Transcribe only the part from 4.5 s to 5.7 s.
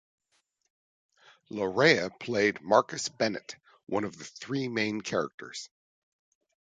main characters.